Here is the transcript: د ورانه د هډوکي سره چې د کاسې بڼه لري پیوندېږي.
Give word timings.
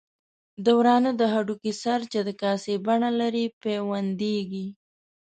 د 0.65 0.67
ورانه 0.79 1.11
د 1.19 1.21
هډوکي 1.33 1.73
سره 1.83 2.03
چې 2.11 2.19
د 2.27 2.29
کاسې 2.41 2.73
بڼه 2.85 3.09
لري 3.21 3.45
پیوندېږي. 3.63 4.67